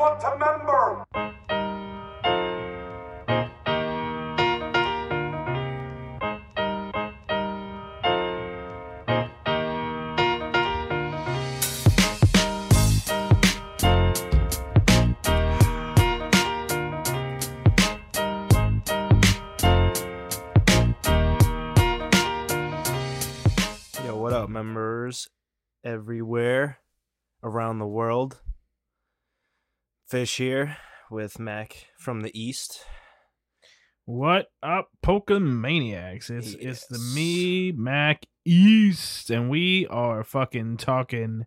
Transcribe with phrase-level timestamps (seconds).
[0.00, 0.69] want to member.
[30.10, 30.76] Fish here
[31.08, 32.84] with Mac from the East.
[34.06, 36.30] What up, Pokemaniacs?
[36.30, 41.46] It's it's the me, Mac East, and we are fucking talking.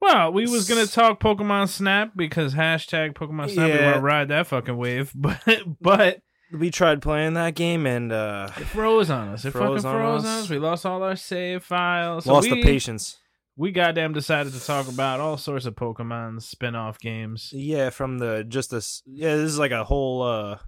[0.00, 3.66] Well, we was gonna talk Pokemon Snap because hashtag Pokemon Snap.
[3.72, 5.40] We want to ride that fucking wave, but
[5.80, 6.20] but
[6.52, 9.44] We tried playing that game and uh it froze on us.
[9.44, 10.44] It Froze fucking on froze on us.
[10.44, 10.50] us.
[10.50, 12.26] We lost all our save files.
[12.26, 13.18] So lost we, the patience.
[13.56, 17.50] We goddamn decided to talk about all sorts of Pokemon spin-off games.
[17.54, 20.58] Yeah, from the just this yeah, this is like a whole uh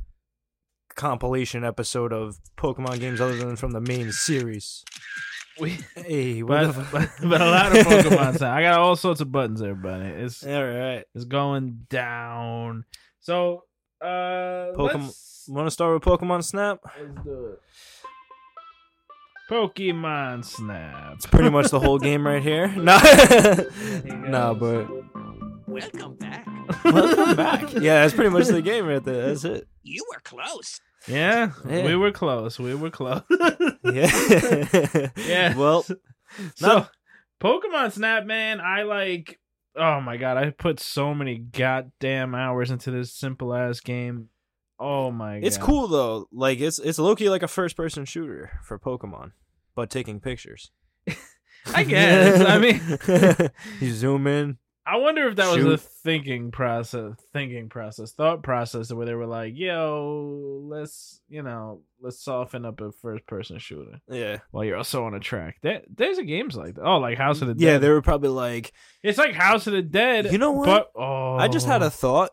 [0.94, 4.84] compilation episode of Pokemon games other than from the main series.
[5.60, 8.36] We Hey, what but, but, but a lot of Pokemon.
[8.38, 8.56] Snap.
[8.56, 10.04] I got all sorts of buttons, everybody.
[10.06, 11.02] It's All right.
[11.16, 12.84] It's going down.
[13.18, 13.64] So,
[14.00, 16.78] uh, Pokemon- Want to start with Pokemon Snap?
[16.84, 17.60] let's do it.
[19.48, 21.14] Pokemon Snap.
[21.14, 22.68] It's pretty much the whole game right here.
[22.76, 23.00] Nah,
[24.28, 24.88] nah, but
[25.66, 26.46] Welcome back.
[26.84, 27.72] welcome back.
[27.74, 29.26] Yeah, that's pretty much the game right there.
[29.28, 29.66] That's it.
[29.82, 30.80] You were close.
[31.06, 31.86] Yeah, Yeah.
[31.86, 32.58] we were close.
[32.58, 33.22] We were close.
[33.84, 35.08] Yeah.
[35.16, 35.56] Yeah.
[35.56, 35.96] Well, so,
[36.60, 36.90] not-
[37.40, 39.38] Pokemon Snap, man, I like.
[39.76, 44.28] Oh my god, I put so many goddamn hours into this simple ass game.
[44.78, 46.28] Oh my god, it's cool though.
[46.32, 49.32] Like it's it's low key like a first person shooter for Pokemon,
[49.74, 50.70] but taking pictures.
[51.74, 52.40] I guess.
[52.40, 54.58] I mean, you zoom in.
[54.88, 59.26] I wonder if that was a thinking process, thinking process, thought process, where they were
[59.26, 64.38] like, "Yo, let's you know, let's soften up a first person shooter Yeah.
[64.50, 66.84] while you're also on a track." There, there's a games like that.
[66.84, 67.62] Oh, like House of the Dead.
[67.62, 68.72] Yeah, they were probably like,
[69.02, 70.32] it's like House of the Dead.
[70.32, 70.64] You know what?
[70.64, 71.90] But oh, I just had a oh.
[71.90, 72.30] thought.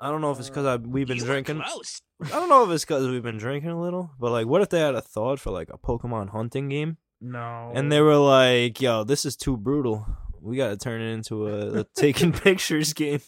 [0.00, 1.60] I don't know if it's because we've been you drinking.
[1.62, 2.02] close.
[2.24, 4.68] I don't know if it's because we've been drinking a little, but like, what if
[4.68, 6.98] they had a thought for like a Pokemon hunting game?
[7.20, 10.06] no, And they were like, "Yo, this is too brutal.
[10.42, 13.20] We got to turn it into a, a taking pictures game."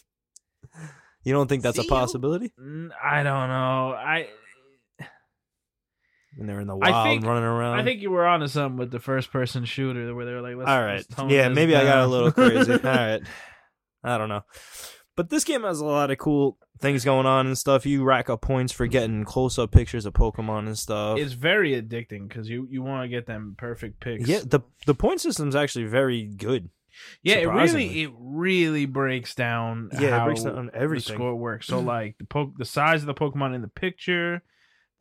[1.23, 1.91] You don't think that's a See you?
[1.93, 2.53] possibility?
[2.59, 3.93] Mm, I don't know.
[3.93, 4.27] I
[6.37, 7.79] When they're in the wild think- running around.
[7.79, 10.55] I think you were onto something with the first person shooter where they were like,
[10.55, 10.95] let's, All right.
[10.97, 12.73] let's tone Yeah, this maybe I got a little crazy.
[12.73, 13.21] All right.
[14.03, 14.41] I don't know.
[15.19, 17.85] But this game has a lot of cool things going on and stuff.
[17.85, 21.19] You rack up points for getting close up pictures of Pokemon and stuff.
[21.19, 24.29] It's very addicting because you you want to get them perfect pics.
[24.29, 26.69] yeah, the the point system's actually very good.
[27.21, 31.15] Yeah, it really it really breaks down Yeah, it breaks down the everything.
[31.15, 31.67] score works.
[31.67, 34.41] So like the po- the size of the Pokemon in the picture,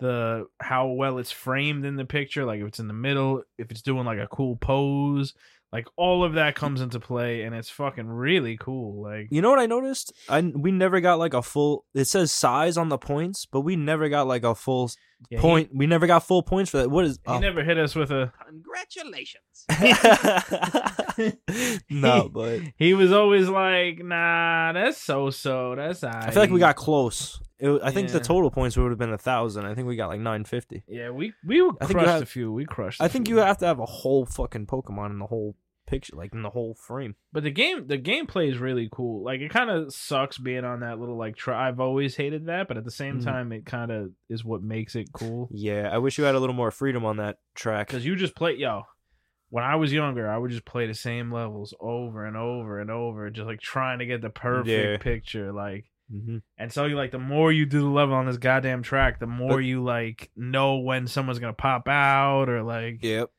[0.00, 3.70] the how well it's framed in the picture, like if it's in the middle, if
[3.70, 5.34] it's doing like a cool pose,
[5.72, 9.02] like all of that comes into play and it's fucking really cool.
[9.02, 10.12] Like You know what I noticed?
[10.28, 11.84] I we never got like a full.
[11.94, 14.90] It says size on the points, but we never got like a full
[15.30, 15.70] yeah, he- point.
[15.74, 16.90] we never got full points for that.
[16.90, 17.18] What is?
[17.26, 17.38] He, oh.
[17.38, 18.32] never hit us with a.
[18.46, 19.66] Congratulations.
[21.90, 25.74] no, but He was always like, "Nah, that's so so.
[25.76, 27.40] That's I feel like we got close.
[27.60, 28.22] It, I think the Yeah.
[28.22, 29.66] total points would have been a thousand.
[29.66, 30.84] I think we got like nine fifty.
[30.86, 32.52] Yeah, we we I think you crushed have- a few.
[32.52, 33.02] We crushed.
[33.02, 33.36] I a think few.
[33.36, 36.50] you have to have a whole fucking Pokemon in the whole picture, like in the
[36.50, 37.16] whole frame.
[37.32, 39.24] But the game, the gameplay is really cool.
[39.24, 41.34] Like it kind of sucks being on that little like.
[41.36, 43.24] Try- I've always hated that, but at the same Mhm.
[43.24, 45.48] time, it kind of is what makes it cool.
[45.50, 47.86] Yeah, I wish you had a little more freedom on that track.
[47.88, 48.82] Because you just play, yo.
[49.50, 52.90] When I was younger, I would just play the same levels over and over and
[52.90, 54.98] over, just like trying to get the perfect Yeah.
[54.98, 55.52] picture.
[55.54, 58.82] Like, hmm and so you like the more you do the level on this goddamn
[58.82, 63.30] track, the more But- you like know when someone's gonna pop out or like Yep.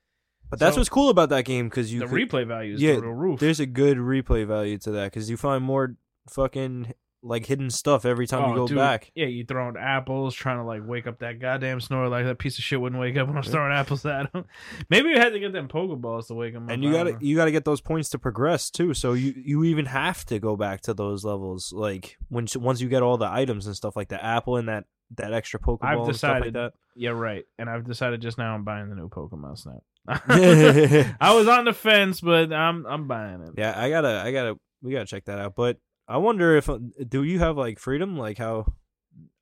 [0.49, 2.93] But that's what's cool about that game because you the could- replay value is yeah,
[2.93, 3.39] through the roof.
[3.39, 5.95] there's a good replay value to that because you find more
[6.29, 9.11] fucking like hidden stuff every time you Oh, go dude, back.
[9.13, 12.07] Yeah, you throwing apples, trying to like wake up that goddamn snore.
[12.07, 14.45] Like that piece of shit wouldn't wake up when I was throwing apples at him.
[14.89, 16.71] Maybe you had to get them Pokeballs to wake him up.
[16.71, 18.93] And you gotta you gotta get those points to progress too.
[18.93, 22.87] So you you even have to go back to those levels like when once you
[22.87, 24.85] get all the items and stuff like the apple and that
[25.17, 26.73] that extra Pokeball I've and stuff like decided- that.
[26.95, 27.45] Yeah, right.
[27.57, 29.83] And I've decided just now I'm buying the new Pokemon Snap.
[30.07, 33.53] I was on the fence, but I'm I'm buying it.
[33.57, 35.55] Yeah, I gotta, I gotta, we gotta check that out.
[35.55, 35.77] But
[36.09, 38.65] I wonder if uh, do you have like freedom, like how,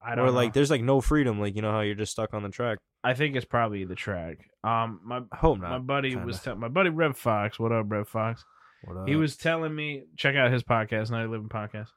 [0.05, 0.33] I don't or know.
[0.33, 2.77] like there's like no freedom, like you know how you're just stuck on the track.
[3.03, 4.37] I think it's probably the track.
[4.65, 5.69] Um, my hope not.
[5.69, 6.25] my buddy kinda.
[6.25, 7.57] was tell my buddy Rev Fox.
[7.57, 8.43] What up, Rev Fox?
[8.83, 9.07] What up?
[9.07, 11.87] He was telling me check out his podcast, Night Living Podcast.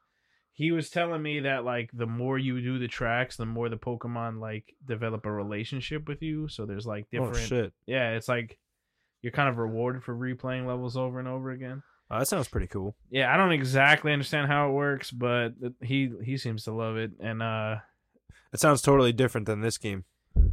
[0.53, 3.77] he was telling me that like the more you do the tracks, the more the
[3.77, 6.47] Pokemon like develop a relationship with you.
[6.47, 7.35] So there's like different.
[7.35, 7.73] Oh shit.
[7.87, 8.57] Yeah, it's like
[9.21, 11.83] you're kind of rewarded for replaying levels over and over again.
[12.13, 12.95] Oh, that sounds pretty cool.
[13.09, 17.11] Yeah, I don't exactly understand how it works, but he he seems to love it,
[17.21, 17.77] and uh,
[18.53, 20.03] It sounds totally different than this game.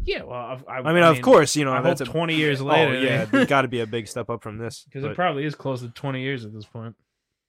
[0.05, 0.22] yeah.
[0.22, 2.64] Well, I, I, I mean, of course, you know I that's a twenty years Oh
[2.66, 3.00] later.
[3.00, 4.84] yeah, it's got to be a big step up from this.
[4.84, 6.94] because it probably is close to twenty years at this point.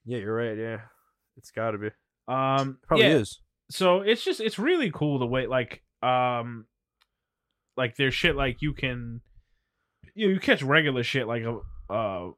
[0.05, 0.57] yeah, you're right.
[0.57, 0.81] Yeah,
[1.37, 1.89] it's got to be.
[2.27, 3.39] Um, Probably yeah, is.
[3.69, 6.65] so it's just it's really cool the way like um
[7.77, 9.21] like there's shit like you can
[10.15, 11.59] you know, you catch regular shit like a
[11.93, 12.29] uh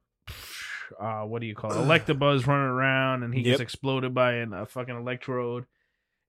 [1.00, 4.54] uh what do you call it electabuzz running around and he gets exploded by an,
[4.54, 5.66] a fucking electrode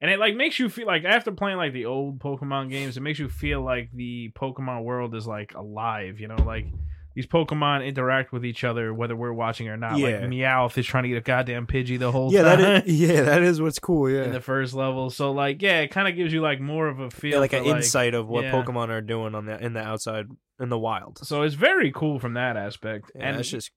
[0.00, 3.00] and it like makes you feel like after playing like the old pokemon games it
[3.00, 6.66] makes you feel like the pokemon world is like alive you know like
[7.14, 9.98] these Pokemon interact with each other whether we're watching or not.
[10.00, 13.00] Like Meowth is trying to get a goddamn Pidgey the whole Yeah, time that is.
[13.00, 14.02] Yeah, that is what's cool.
[14.12, 15.10] Yeah, in the first level.
[15.10, 17.52] So like, yeah, it kind of gives you like more of a feel, yeah, like
[17.52, 18.52] an insight of what yeah.
[18.52, 20.26] Pokemon are doing on the in the outside
[20.58, 21.18] in the wild.
[21.24, 23.12] So it's very cool from that aspect.
[23.14, 23.70] Yeah, and it's just,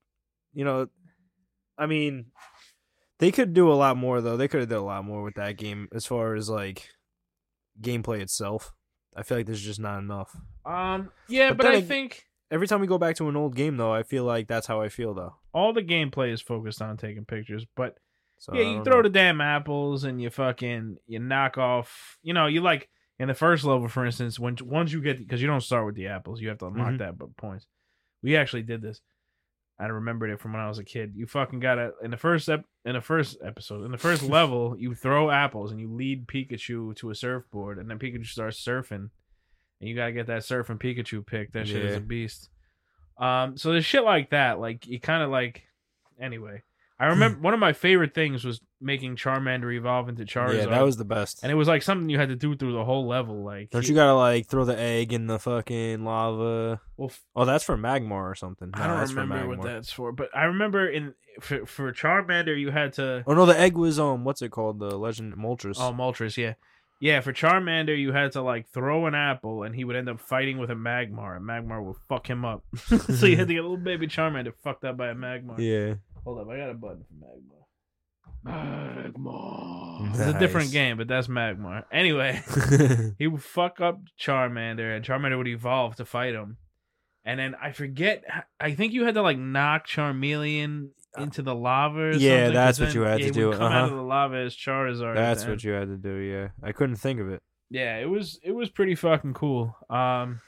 [0.56, 0.88] you know,
[1.78, 2.28] I mean,
[3.19, 4.38] they could do a lot more though.
[4.38, 6.90] They could have done a lot more with that game as far as like
[7.81, 8.74] gameplay itself.
[9.16, 10.36] I feel like there's just not enough.
[10.66, 13.56] um, yeah, But but, then I think Every time we go back to an old
[13.56, 15.36] game though, I feel like that's how I feel though.
[15.54, 17.66] all the gameplay is focused on taking pictures.
[17.75, 17.98] But
[18.38, 19.01] So yeah, you throw know.
[19.04, 22.18] the damn apples and you fucking you knock off.
[22.22, 22.88] You know, you like
[23.18, 25.96] in the first level, for instance, when once you get because you don't start with
[25.96, 26.98] the apples, you have to unlock Mhm.
[27.00, 27.66] that but points.
[28.22, 29.01] We actually did this.
[29.77, 31.13] I remembered it from when I was a kid.
[31.16, 34.24] You fucking got to in the first ep- in the first episode in the first
[34.30, 34.75] level.
[34.77, 39.10] You throw apples and you lead Pikachu to a surfboard, and then Pikachu starts surfing,
[39.80, 41.51] and you got to get that surfing Pikachu pick.
[41.51, 42.50] That shit is a beast.
[43.18, 44.60] Um, so there's shit like that.
[44.60, 45.63] Like you kind of like.
[46.18, 46.63] Anyway,
[46.98, 50.58] I remember one of my favorite things was making Charmander evolve into Charizard.
[50.58, 51.44] Yeah, that was the best.
[51.44, 53.44] and it was like something you had to do through the whole level.
[53.44, 56.80] Like, Don't you gotta like throw the egg in the fucking lava?
[56.96, 58.70] well, f- Oh, that's for Magmar or something.
[58.74, 62.94] I don't remember what that's for, but I remember in for, for Charmander you had
[62.94, 64.80] to Oh no, the egg was um, what's it called?
[64.80, 65.76] The Legend Moltres.
[65.78, 66.54] oh Moltres, yeah,
[67.02, 67.20] yeah.
[67.20, 70.60] For Charmander you had to like throw an apple and he would end up fighting
[70.60, 72.64] with a Magmar, and Magmar would fuck him up.
[72.78, 75.56] so you had to get a little baby Charmander fucked up by a Magmar.
[75.58, 75.96] yeah.
[76.25, 79.13] Hold up, I got a button for Magmar.
[79.16, 80.10] Magmar.
[80.12, 80.74] It's a different Nice.
[80.74, 81.83] game, but that's Magmar.
[81.92, 82.42] Anyway.
[83.19, 86.57] he would fuck up Charmander, and Charmander would evolve to fight him.
[87.24, 88.24] And then I forget.
[88.60, 92.00] I think you had to like knock Charmeleon into the lava.
[92.00, 93.72] Or Yeah, something, 'cause that's what then- you had yeah, to he would do, Come
[93.72, 93.86] out uh-huh.
[93.86, 95.16] of the lava as Charizard.
[95.16, 95.51] That's then.
[95.51, 96.16] what you had to do.
[96.18, 97.42] Yeah, I couldn't think of it.
[97.72, 99.75] Yeah, it was it was pretty fucking cool.
[99.89, 100.42] Um,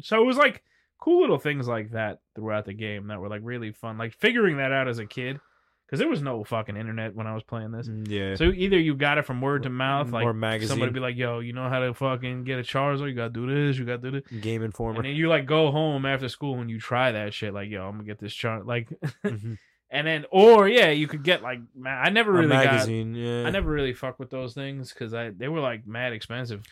[0.00, 0.62] so it was like
[0.98, 3.98] cool little things like that throughout the game that were like really fun.
[3.98, 5.40] Like figuring that out as a kid,
[5.86, 7.88] because there was no fucking internet when I was playing this.
[7.88, 8.34] Mm, Yeah.
[8.34, 11.16] So either you got it from word to mouth, like or magazine, somebody be like,
[11.16, 13.08] "Yo, you know how to fucking get a Charizard?
[13.08, 13.78] You gotta do this.
[13.78, 14.96] You gotta do this." Game Informer.
[15.00, 17.54] And then you like go home after school and you try that shit.
[17.54, 18.66] Like, yo, I'm gonna get this chart.
[18.66, 18.88] Like,
[19.24, 19.56] Mhm.
[19.90, 22.64] and then or yeah, you could get like, I never really got.
[22.66, 23.14] magazine.
[23.14, 23.46] Yeah.
[23.46, 26.62] I never really fuck with those things because I they were like mad expensive.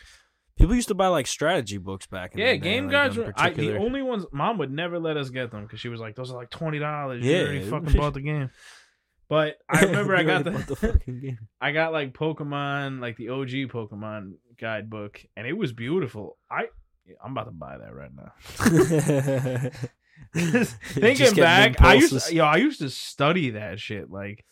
[0.57, 2.91] People used to buy like strategy books back in Yeah, the day, Yeah, game like,
[2.91, 4.25] guides were I, the only ones.
[4.31, 6.79] Mom would never let us get them because she was like, those are like twenty
[6.79, 7.23] dollars.
[7.23, 7.37] Yeah.
[7.37, 8.49] you already fucking bought the game.
[9.29, 11.39] But I remember I got the, the fucking game.
[11.61, 16.37] I got like Pokemon, like the OG Pokemon guidebook, and it was beautiful.
[16.49, 16.65] I
[17.23, 19.71] I'm about to buy that right now.
[20.33, 24.09] Thinking back, I used to, yo, I used to study that shit.
[24.09, 24.43] Like,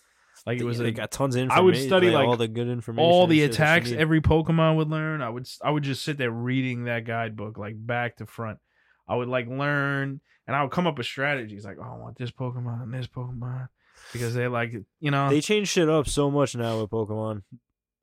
[0.46, 1.60] like it was they a, got tons of information.
[1.60, 4.22] I would study, like, all the good information, all the shit that you attacks every
[4.22, 5.22] Pokemon would learn.
[5.22, 8.60] I would I would just sit there reading that guidebook like back to front.
[9.08, 12.18] I would like learn, and I would come up with strategies like, oh, I want
[12.18, 13.70] this Pokemon and this Pokemon
[14.14, 17.42] because they like you know They change shit up so much now with Pokemon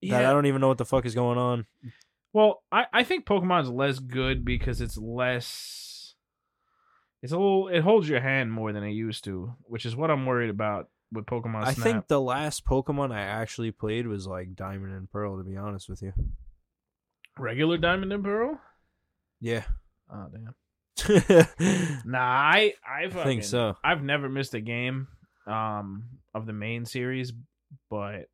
[0.02, 1.66] that I don't even know what the fuck is going on.
[2.32, 6.14] Well, I I think Pokemon's less good because it's less.
[7.22, 7.68] It's a little.
[7.68, 10.88] It holds your hand more than it used to, which is what I'm worried about
[11.12, 11.84] with Pokemon I Snap.
[11.84, 15.36] think the last Pokemon I actually played was like Diamond and Pearl.
[15.38, 16.12] To be honest with you,
[17.38, 18.60] regular Diamond and Pearl.
[19.40, 19.64] yeah,
[20.12, 20.54] Oh damn.
[22.04, 23.76] Nah, I I fucking, think so.
[23.82, 25.08] I've never missed a game
[25.46, 26.04] um
[26.34, 27.32] of the main series,
[27.90, 28.26] but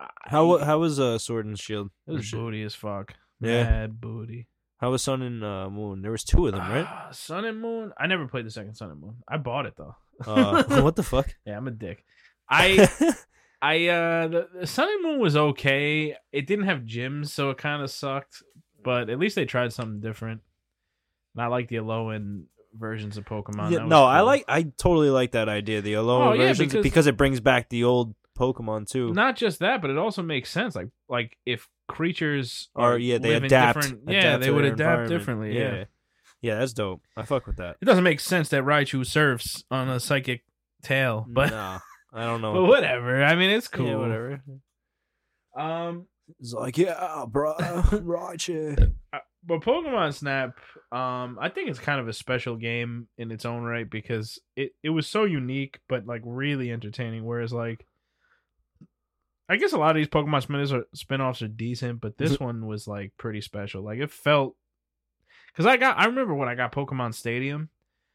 [0.00, 1.90] I, How how was uh Sword and Shield?
[2.06, 3.14] it was booty as fuck.
[3.40, 3.64] Yeah.
[3.64, 4.48] Mad booty.
[4.78, 6.02] How was Sun and uh, Moon?
[6.02, 6.86] There was two of them, right?
[6.88, 7.92] Ah, Sun and Moon.
[7.98, 9.16] I never played the second Sun and Moon.
[9.26, 9.96] I bought it though.
[10.26, 11.34] Uh, what the fuck?
[11.46, 12.04] yeah, I'm a dick.
[12.48, 12.88] I
[13.62, 16.16] I uh the, the Sun and Moon was okay.
[16.32, 18.42] It didn't have gyms, so it kind of sucked.
[18.82, 20.40] But at least they tried something different.
[21.34, 22.44] And I like the end
[22.74, 23.70] versions of Pokemon.
[23.70, 24.44] Yeah, no, I like.
[24.48, 25.80] I totally like that idea.
[25.82, 29.12] The Alola Oh, yeah, versions because- because, it brings back the old Pokemon too.
[29.12, 30.76] Not just that, but it also makes sense.
[30.76, 33.80] Like like if creatures are yeah, they adapt.
[33.80, 35.58] different- yeah, adapt they would adapt differently.
[35.58, 35.74] Yeah.
[35.74, 35.84] yeah,
[36.42, 37.02] that's dope.
[37.16, 37.76] I fuck with that.
[37.80, 40.42] it doesn't make sense that Raichu surfs on a psychic
[40.82, 41.78] tail, but nah,
[42.12, 42.52] I don't know.
[42.54, 43.22] but whatever.
[43.22, 43.86] I mean, it's cool.
[43.86, 44.42] Yeah, whatever.
[45.56, 46.06] Um,
[46.40, 48.94] It's like, yeah, bro, Raichu.
[49.12, 50.58] uh, but Pokemon Snap,
[50.92, 54.72] um, I think it's kind of a special game in its own right because it
[54.82, 57.24] it was so unique, but like really entertaining.
[57.24, 57.86] Whereas like,
[59.48, 62.66] I guess a lot of these Pokemon spin-offs are, spin-offs are decent, but this one
[62.66, 63.82] was like pretty special.
[63.82, 64.54] Like it felt
[65.58, 67.68] because I got I remember when I got Pokemon Stadium,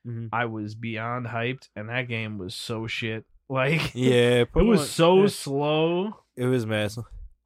[0.08, 0.30] Mhm.
[0.32, 3.26] I was beyond hyped, and that game was so shit.
[3.50, 6.16] Like Yeah, it was so yeah, slow.
[6.38, 6.94] It was mad.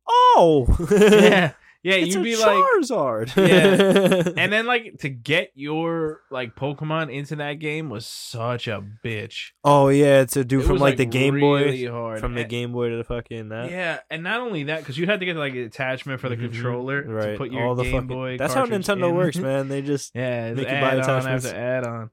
[0.08, 1.54] Oh, Yeah,
[1.88, 1.96] yeah.
[1.96, 3.36] it's you'd be like, Charizard.
[3.36, 4.34] Yeah.
[4.38, 9.51] and then like to get your like Pokemon into that game was such a bitch.
[9.63, 12.20] oh yeah, to do It from was, like, the Game really Boy, hard.
[12.20, 13.72] from the And- Game Boy to the fucking that.
[13.72, 16.36] Yeah, and not only that, because you had to get like an attachment for the
[16.38, 16.51] Mhm.
[16.51, 17.32] controller right?
[17.32, 18.08] to put your All the Game fucking.
[18.08, 18.38] Boy.
[18.38, 19.15] That's how Nintendo in.
[19.15, 19.67] works, man.
[19.70, 21.46] They just Yeah, Make you buy attachments.
[21.46, 22.10] after add on.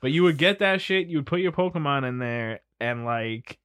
[0.00, 1.06] But you would get that shit.
[1.08, 3.58] You would put your Pokemon in there, and like,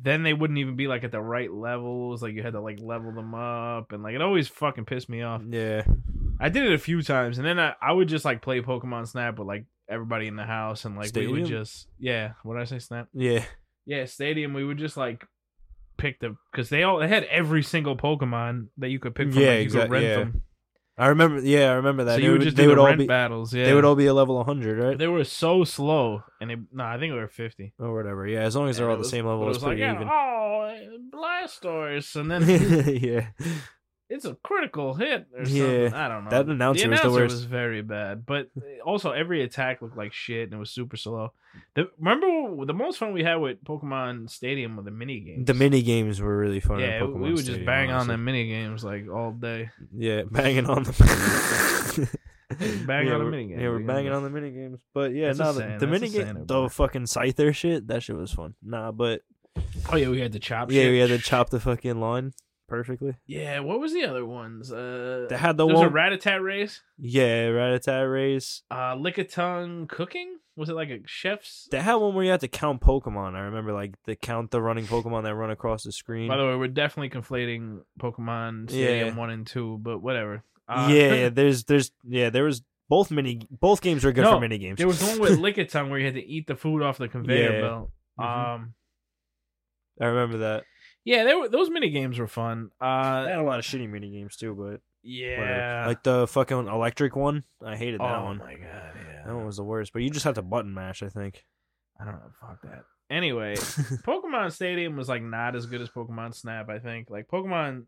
[0.00, 2.22] then they wouldn't even be like at the right levels.
[2.22, 5.22] Like you had to like level them up, and like it always fucking pissed me
[5.22, 5.42] off.
[5.48, 5.82] yeah.
[6.40, 9.08] I did it a few times, and then I, I would just like play Pokemon
[9.08, 12.32] Snap with like everybody in the house, and like we would just yeah.
[12.44, 12.78] What did I say?
[12.78, 13.08] Snap?
[13.12, 13.44] Yeah.
[13.86, 14.52] Yeah, Stadium.
[14.52, 15.26] We would just like
[15.96, 19.42] pick the because they all they had every single Pokemon that you could pick from.
[19.42, 20.16] Yeah, like, you exact- could rent yeah.
[20.16, 20.42] them.
[20.98, 21.40] I remember.
[21.40, 22.14] Yeah, I remember that.
[22.14, 23.06] So they you would would, just they do would the all rent be.
[23.06, 23.54] battles.
[23.54, 24.98] Yeah, They would all be a level 100, right?
[24.98, 27.72] They were so slow, and it, no, I think they were fifty.
[27.78, 28.26] or whatever.
[28.26, 29.82] Yeah, as long as they're And all the was- same level, it it's like, pretty
[29.82, 30.08] yeah, even.
[30.10, 30.78] oh,
[31.12, 32.42] Blastoise, and then
[33.02, 33.26] yeah.
[34.10, 35.82] It's a critical hit or something.
[35.82, 36.30] Yeah, I don't know.
[36.30, 37.34] that announcer the was the worst.
[37.34, 38.48] was very bad, but
[38.84, 41.32] also every attack looked like shit and it was super slow.
[41.74, 45.46] The, remember the most fun we had with Pokemon Stadium were the mini games.
[45.46, 46.80] The mini games were really fun.
[46.80, 49.70] yeah, Pokemon we would just Stadium, bang on the mini games like all day.
[49.94, 50.94] Yeah, banging on them.
[52.86, 53.60] bang yeah, on the mini games.
[53.60, 54.80] Yeah, we're banging on the mini games.
[54.94, 58.32] But yeah, no, saying, the, the mini game, the fucking Scyther shit, that shit was
[58.32, 58.54] fun.
[58.62, 59.20] Nah, but
[59.90, 60.70] Oh yeah, we had to chop.
[60.70, 60.92] yeah, shit.
[60.92, 62.32] we had to chop the fucking line
[62.68, 63.14] perfectly.
[63.26, 64.70] Yeah, what was the other ones?
[64.72, 66.82] Uh, They had the there was a one, Ratatat race.
[66.98, 68.62] yeah, Rattata race.
[68.70, 70.36] Uh, Lickitung cooking.
[70.56, 71.68] Was it like a chef's?
[71.70, 73.34] They had one where you had to count Pokemon.
[73.34, 76.28] I remember, like, the count the running Pokemon that run across the screen.
[76.28, 79.14] By the way, we're definitely conflating Pokemon Stadium Yeah.
[79.16, 80.42] one and two, but whatever.
[80.68, 84.32] Uh, yeah, yeah, there's, there's, yeah, there was both mini, both games were good No,
[84.34, 84.78] for mini games.
[84.78, 87.52] there was one with Lickitung where you had to eat the food off the conveyor
[87.52, 87.60] Yeah.
[87.60, 87.90] belt.
[88.18, 88.24] Mhm.
[88.54, 88.74] Um,
[90.00, 90.64] I remember that.
[91.08, 92.70] Yeah, there were those mini games were fun.
[92.80, 94.80] They Uh, had a lot of shitty mini games too, but whatever.
[95.02, 97.44] yeah, like the fucking electric one.
[97.64, 98.38] I hated that oh one.
[98.38, 99.22] my god, yeah.
[99.26, 99.92] That one was the worst.
[99.94, 101.44] But you just had to button mash, I think.
[101.98, 102.30] I don't know.
[102.40, 102.84] Fuck that.
[103.10, 103.54] Anyway,
[104.06, 106.68] Pokemon Stadium was like not as good as Pokemon Snap.
[106.68, 107.84] I think like Pokemon.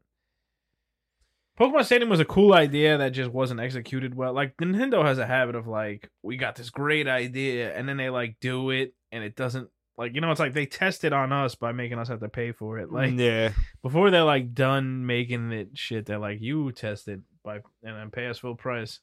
[1.59, 4.33] Pokemon Stadium was a cool idea that just wasn't executed well.
[4.33, 8.09] Like Nintendo has a habit of like, we got this great idea, and then they
[8.09, 9.69] like do it, and it doesn't
[10.01, 12.29] like you know it's like they test it on us by making us have to
[12.29, 12.91] pay for it.
[12.91, 13.53] Like yeah,
[13.83, 18.11] before they're like done making it shit, they're like you test it by and then
[18.11, 19.01] pay us full price.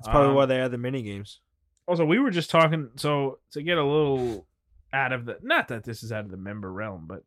[0.00, 1.40] that's probably Um, why they had the mini games.
[1.86, 2.88] Also, we were just talking.
[2.96, 4.46] So to get a little
[4.92, 7.22] out of the, not that this is out of the member realm, but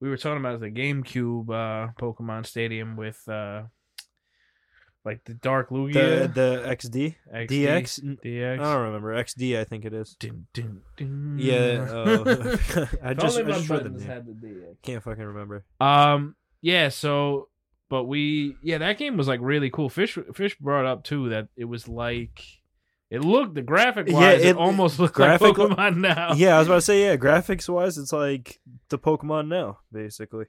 [0.00, 3.62] we were talking about the GameCube uh, Pokemon Stadium with uh,
[5.04, 8.18] like the Dark The Lugia, the XD, XD, DX.
[8.24, 8.52] DX.
[8.52, 9.58] I don't remember XD.
[9.58, 10.14] I think it is.
[10.20, 11.36] Dun, dun, dun.
[11.40, 12.56] Yeah, uh,
[13.02, 14.08] I just, I my just read the buttons name.
[14.10, 14.76] had the DX.
[14.82, 15.64] Can't fucking remember.
[15.80, 16.36] Um.
[16.60, 16.88] Yeah.
[16.90, 17.48] So,
[17.90, 18.54] but we.
[18.62, 19.88] Yeah, that game was like really cool.
[19.88, 20.16] Fish.
[20.34, 22.42] Fish brought up too that it was like.
[23.10, 24.22] It looked the graphic wise.
[24.22, 26.32] Yeah, it, it- almost looked graphic- like Pokemon now.
[26.34, 27.16] Yeah, I was about to say yeah.
[27.16, 30.46] Graphics wise, it's like the Pokemon now, basically.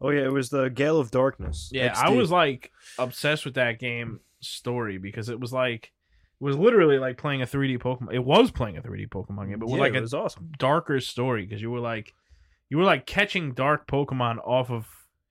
[0.00, 1.70] Oh yeah, it was the Gale of Darkness.
[1.72, 5.92] Yeah, I was like obsessed with that game story because it was like
[6.40, 8.12] it was literally like playing a 3D Pokemon.
[8.12, 10.52] It was playing a 3D Pokemon game, but Yeah, like it a was awesome.
[10.58, 12.12] darker story because you were like
[12.68, 14.86] you were like catching dark Pokemon off of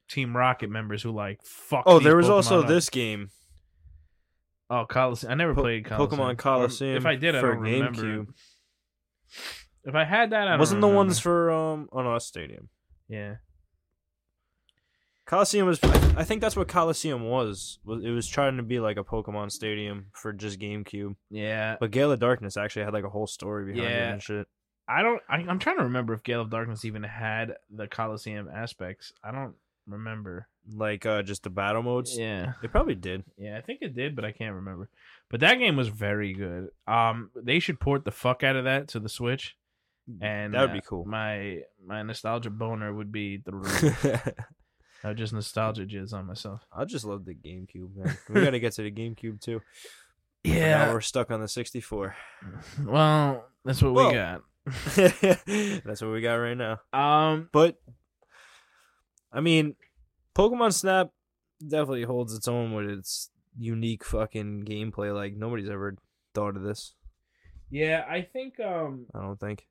[0.10, 1.84] Team Rocket members who like fuck.
[1.86, 2.68] Oh, there was Pokemon also up.
[2.68, 3.30] this game,
[4.70, 5.32] Oh, Colosseum.
[5.32, 6.20] I never Po- played Colosseum.
[6.20, 6.98] Pokemon Colosseum.
[6.98, 8.02] If I did, I don't remember.
[8.02, 8.28] GameCube.
[9.84, 12.70] If I had that, I don't Wasn't the ones for um on our stadium.
[13.08, 13.36] yeah.
[15.26, 15.80] Colosseum was.
[15.84, 17.80] I think that's what Colosseum was.
[17.88, 21.16] It was trying to be like a Pokemon Stadium for just GameCube.
[21.32, 24.48] Yeah, But Gale of Darkness actually had like a whole story behind it and shit.
[24.88, 25.22] I don't.
[25.28, 29.14] I, I'm trying to remember if Gale of Darkness even had the Colosseum aspects.
[29.24, 29.56] I don't
[29.88, 30.48] remember.
[30.72, 32.18] Like uh just the battle modes.
[32.18, 33.24] Yeah, It probably did.
[33.38, 34.90] yeah, I think it did, but I can't remember.
[35.30, 36.70] But that game was very good.
[36.88, 39.56] Um, they should port the fuck out of that to the Switch
[40.22, 41.06] and That would be uh, cool.
[41.06, 44.36] My my nostalgia boner would be the.
[45.06, 46.66] I just nostalgia jizz on myself.
[46.76, 48.18] I just love the GameCube, man.
[48.30, 49.62] We got to get to the GameCube too.
[50.44, 52.16] Yeah, now we're stuck on the 64.
[52.86, 54.42] Well, that's what Well- we got.
[55.86, 56.80] That's what we got right now.
[56.94, 57.80] Um, But
[59.32, 59.76] I mean,
[60.36, 61.10] Pokemon Snap
[61.68, 65.14] definitely holds its own with its unique fucking gameplay.
[65.14, 65.96] Like nobody's ever
[66.34, 66.94] thought of this.
[67.72, 69.66] yeah, I think um, I don't think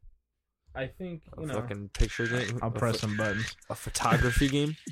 [0.76, 2.58] I think a you know, fucking picture game.
[2.62, 3.56] I'll a press pho- some buttons.
[3.70, 4.76] a photography game.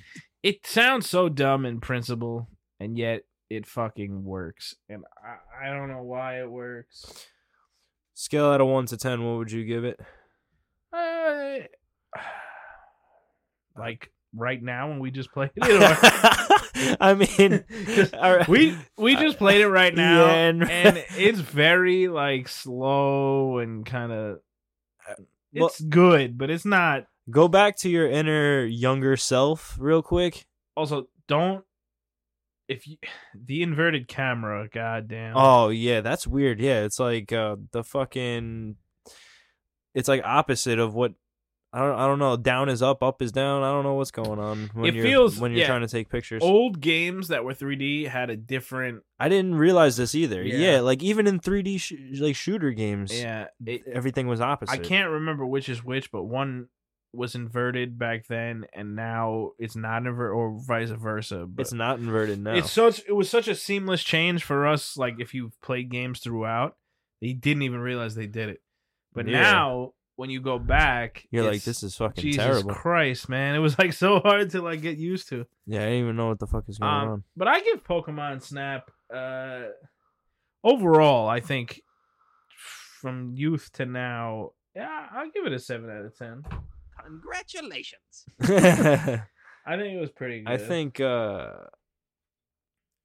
[0.44, 2.48] It sounds so dumb in principle,
[2.80, 4.74] and yet it fucking works.
[4.88, 7.28] And I, I don't know why it works.
[8.14, 10.00] Scale out of one to ten, what would you give it?
[10.92, 11.58] Uh,
[13.78, 15.64] like right now when we just played it.
[15.64, 18.48] Or, I mean, 'Cause all right.
[18.48, 23.86] we we just played it right now, Yeah, and- and it's very like slow and
[23.86, 24.38] kind of.
[25.54, 27.06] Well- It's good, but it's not.
[27.30, 30.44] go back to your inner younger self real quick.
[30.76, 31.64] Also, don't
[32.68, 32.96] if you
[33.34, 34.68] the inverted camera.
[34.68, 35.34] Goddamn.
[35.36, 36.60] Oh yeah, that's weird.
[36.60, 38.76] Yeah, it's like uh the fucking
[39.94, 41.12] it's like opposite of what
[41.74, 43.62] I don't I don't know, down is up, up is down.
[43.62, 45.66] I don't know what's going on when It you're feels- when you're yeah.
[45.68, 46.42] trying to take pictures.
[46.42, 49.02] Old games that were 3D had a different.
[49.18, 50.42] I didn't realize this either.
[50.42, 50.56] Yeah.
[50.74, 54.72] Yeah, like even in 3D sh- like shooter games, Yeah, it, everything was opposite.
[54.72, 56.68] I can't remember which is which, but one
[57.14, 61.46] was inverted back then, and now it's not inverted, or vice versa.
[61.46, 62.54] But It's not inverted now.
[62.54, 64.96] It's such it was such a seamless change for us.
[64.98, 66.76] Like if you've played games throughout,
[67.22, 68.62] they didn't even realize they did it.
[69.14, 69.40] But Yeah.
[69.42, 72.74] now when you go back, You're like this is fucking Jesus terrible.
[72.74, 73.54] Christ, man!
[73.54, 75.46] It was like so hard to like get used to.
[75.66, 77.24] Yeah, I didn't even know what the fuck is going Um, on.
[77.36, 79.62] but I give Pokemon Snap uh
[80.64, 81.28] overall.
[81.28, 81.80] I think
[83.00, 86.42] from youth to now, yeah, I'll give it a seven out of ten.
[87.04, 88.24] Congratulations.
[89.64, 90.52] I think it was pretty good.
[90.52, 91.52] I think uh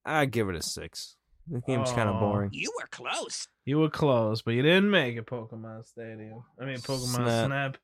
[0.05, 1.15] I'd give it a six.
[1.49, 2.49] The game's kind of boring.
[2.53, 3.47] You were close.
[3.65, 5.25] You were close, but you didn't make it.
[5.25, 6.43] Pokemon Stadium.
[6.61, 7.45] I mean, Pokemon Snap.
[7.47, 7.77] Snap.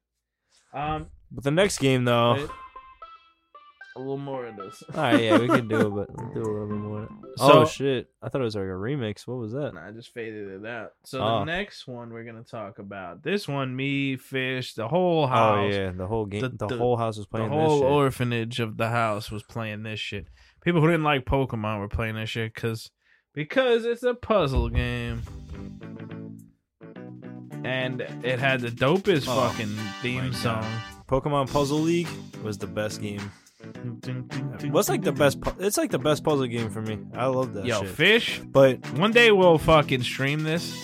[0.73, 2.49] Um, But the next game though, wait.
[3.95, 4.81] a little more of this.
[4.93, 7.07] all right, yeah, we can do it, but do a little bit more.
[7.37, 8.09] So- oh shit!
[8.21, 9.27] I thought it was like a remix.
[9.27, 9.73] What was that?
[9.75, 10.91] Nah, I just faded it out.
[11.05, 11.39] So Oh.
[11.39, 13.21] the next one we're gonna talk about.
[13.23, 16.77] This one, me, fish, the whole house, Oh yeah, the whole game, The- the, the-
[16.77, 17.69] whole house was playing this shit.
[17.69, 20.25] The whole orphanage of the house was playing this shit.
[20.63, 22.89] People who didn't like Pokemon were playing this shit because
[23.33, 25.21] because it's a puzzle game.
[27.65, 30.35] And it had the dopest Oh, fucking my theme God.
[30.35, 30.65] song.
[31.07, 32.07] Pokemon Puzzle League
[32.43, 33.31] was the best game.
[34.71, 35.39] What's like the best?
[35.39, 36.97] pu- It's like the best puzzle game for me.
[37.13, 37.89] I love that Yo, shit.
[37.91, 38.39] fish.
[38.45, 40.75] But One day we'll fucking stream this.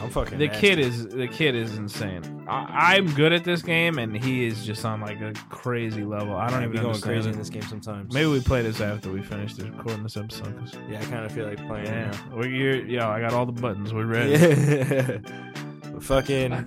[0.00, 0.38] I'm fucking.
[0.38, 0.60] The nasty.
[0.60, 2.44] kid is the kid is insane.
[2.48, 6.34] I, I'm good at this game, and he is just on like a crazy level.
[6.34, 7.32] I don't even be going crazy it.
[7.32, 8.12] in this game sometimes.
[8.14, 10.56] Maybe we play this after we finish this, recording this episode.
[10.58, 11.86] 'cause- Yeah, I kind of feel like playing.
[11.86, 12.36] yeah, now.
[12.36, 13.92] we're you're, yo, I got all the buttons.
[13.92, 14.30] We're ready.
[14.32, 15.18] Yeah.
[16.00, 16.66] Fucking.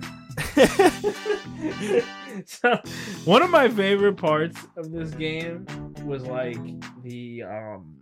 [2.46, 2.78] so,
[3.24, 5.66] one of my favorite parts of this game
[6.04, 6.58] was like
[7.02, 7.96] the um.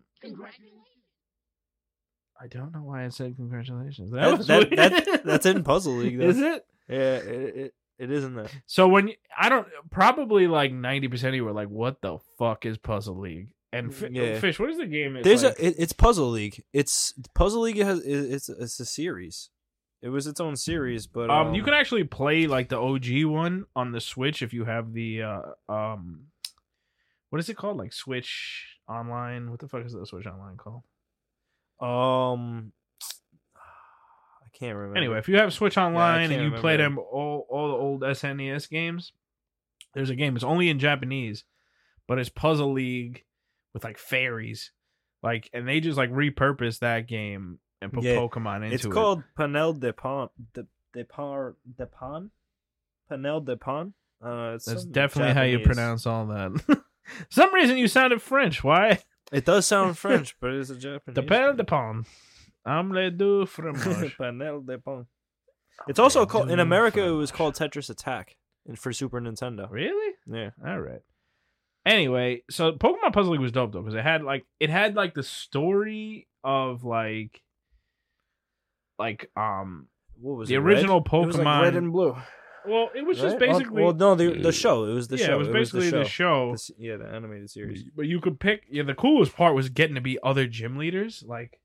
[2.43, 4.11] I don't know why I said congratulations.
[4.11, 6.25] That, That, was that, that, that's in Puzzle League, though.
[6.29, 6.67] Is it?
[6.89, 8.49] Yeah, it, it, it is in there.
[8.67, 12.19] So when you- I don't probably like ninety percent of you were like, "What the
[12.39, 14.39] fuck is Puzzle League?" And Fi- Yeah.
[14.41, 15.17] Fish, what is the game?
[15.17, 15.67] It's There's like, a.
[15.69, 16.63] It, it's Puzzle League.
[16.73, 18.01] It's Puzzle League has.
[18.01, 19.51] It, it's it's a series.
[20.03, 23.67] It was its own series, but um, you can actually play like the OG one
[23.77, 26.25] on the Switch if you have the uh um,
[27.31, 27.77] what is it called?
[27.77, 29.49] Like Switch Online.
[29.51, 30.83] What the fuck is the Switch Online called?
[31.83, 32.73] Um.
[33.45, 34.99] I can't remember.
[34.99, 38.03] Anyway, if you have Switch Online and can't you play them all all the old
[38.03, 39.13] SNES games,
[39.95, 40.37] there's a game.
[40.37, 41.45] It's only in Japanese,
[42.07, 43.25] but it's Puzzle League
[43.75, 44.73] with like fairies,
[45.23, 48.89] like, and they just like repurpose that game and put Yeah, Pokemon into it's it.
[48.89, 50.29] It's called Panel de Pon.
[50.55, 52.31] De, de Par de Pon.
[53.09, 53.95] Panel de Pon.
[54.25, 56.83] Uh, That's definitely how you pronounce all that.
[57.31, 58.63] Some reason you sounded French.
[58.63, 59.01] Why?
[59.33, 61.15] It does sound French, but it's a Japanese.
[61.15, 62.05] The Pelle de Pon.
[62.67, 64.17] Omelette du fromage.
[64.19, 65.07] Panel de Pon.
[65.89, 67.03] It's also called in du America.
[67.05, 68.37] It was called Tetris Attack,
[68.69, 69.69] and for Super Nintendo.
[69.71, 70.15] Really?
[70.31, 70.51] Yeah.
[70.65, 71.01] All right.
[71.85, 75.15] Anyway, so Pokemon Puzzle League was dope though because it had like it had like
[75.15, 77.43] the story of like
[78.99, 79.89] like um
[80.21, 80.59] What was The it?
[80.59, 80.77] red?
[80.77, 82.17] original It was like Pokemon- red and blue.
[82.67, 83.49] Well it was just right?
[83.51, 84.85] Oh, basically Well, no, the the show.
[84.85, 85.35] It was the yeah show.
[85.35, 86.55] it was basically the the show.
[86.57, 86.73] show.
[86.77, 87.85] The yeah, the animated series.
[87.95, 88.63] But you could pick.
[88.71, 91.25] Yeah, the coolest part was getting to be other gym leaders.
[91.27, 91.61] Like,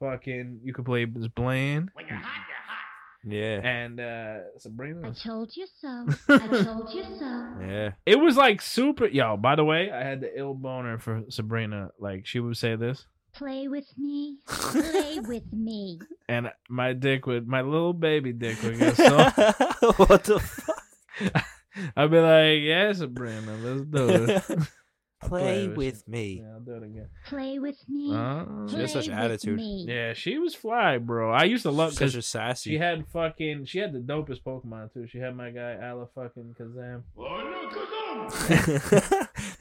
[0.00, 1.90] fucking, you could play as Blaine.
[1.94, 2.78] When you're hot, you're hot.
[3.24, 3.60] Yeah.
[3.62, 5.08] and uh Sabrina.
[5.08, 6.06] I told you so.
[6.28, 7.48] I told you so.
[7.60, 7.90] Yeah.
[8.04, 9.06] It was like super.
[9.06, 11.90] Yo, by the way, I had the ill boner for Sabrina.
[12.00, 14.36] Like she would say this, Play with me.
[14.46, 15.98] Play with me.
[16.28, 19.16] and my dick would, my little baby dick would get so.
[19.96, 21.44] what the fuck?
[21.96, 24.68] I'd be like, yeah, Sabrina, let's do it.
[25.22, 26.42] Play with with me.
[26.42, 27.08] yeah, I'll do it again.
[27.26, 28.12] Play with me.
[28.14, 29.56] Uh, She has such an attitude.
[29.56, 29.86] me.
[29.88, 31.30] yeah, she was fly, bro.
[31.30, 32.70] I used to love Such because a sassy.
[32.70, 35.06] she had fucking, she had the dopest Pokemon too.
[35.06, 37.04] She had my guy Ala fucking Kazam.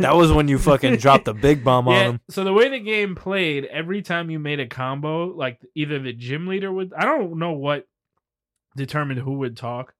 [0.01, 2.03] That was when you fucking dropped the big bomb on Yeah.
[2.11, 2.19] him.
[2.29, 6.13] So the way the game played, every time you made a combo, like either the
[6.13, 7.87] gym leader would, I don't know what
[8.75, 9.93] determined who would talk,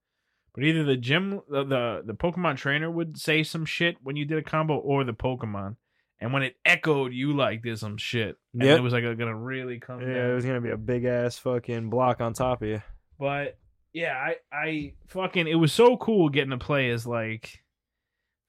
[0.53, 4.25] but either the gym, the the, the Pokemon trainer would say some shit when you
[4.25, 5.75] did a combo, or the Pokemon.
[6.19, 8.37] And when it echoed, you like did some shit.
[8.53, 8.77] And Yep.
[8.77, 10.29] it was like gonna really come Yeah, down.
[10.31, 12.81] it was gonna be a big ass fucking block on top of you.
[13.17, 13.57] But
[13.93, 17.60] yeah, I I fucking it was so cool getting to play as like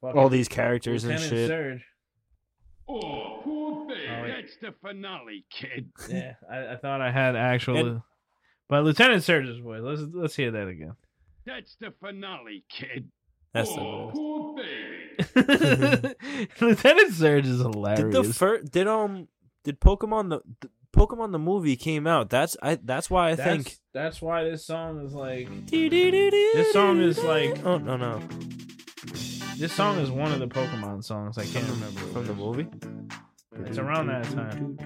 [0.02, 1.48] fucking All these characters and shit.
[1.48, 1.84] Surge.
[2.88, 3.96] Oh, poor thing.
[4.08, 4.34] Oh, yeah.
[4.40, 5.90] That's the finale, kid.
[6.10, 8.02] Yeah, I, I thought I had actual, And-
[8.68, 9.80] but Lieutenant Surge's voice.
[9.82, 10.96] Let's let's hear that again.
[11.46, 13.10] That's the finale, kid.
[13.54, 16.14] That's oh, the poor baby.
[16.60, 18.14] Lieutenant Surge is hilarious.
[18.14, 19.28] Did the first did um
[19.64, 22.30] did Pokemon the, the Pokemon the movie came out?
[22.30, 27.00] That's I that's why I that's, think that's why this song is like this song
[27.00, 28.22] is like- oh no no
[29.62, 31.38] this song is one of the Pokemon songs.
[31.38, 32.66] I can't remember from the movie.
[33.64, 34.76] It's around that time.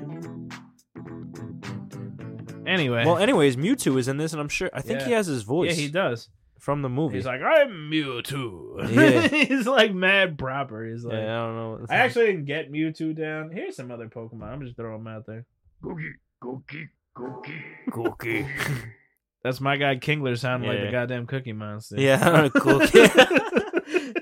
[2.67, 5.45] Anyway, Well, anyways, Mewtwo is in this, and I'm sure I think he has his
[5.45, 5.71] voice.
[5.71, 6.29] yeah, he does.
[6.61, 7.17] from the movie.
[7.17, 8.93] He's like, I'm Mewtwo.
[8.93, 9.29] Yeah.
[9.47, 10.85] He's like mad proper.
[10.85, 11.87] He's like, yeah, I don't know.
[11.89, 13.53] I actually didn't get Mewtwo down.
[13.53, 14.43] Here's some other Pokemon.
[14.53, 15.47] I'm just throwing them out there.
[15.83, 16.13] Googie,
[16.43, 17.63] googie, googie.
[17.91, 18.47] cookie.
[19.43, 21.99] That's my guy Kingler sounding like the goddamn Cookie Monster.
[21.99, 23.09] Yeah, cookie.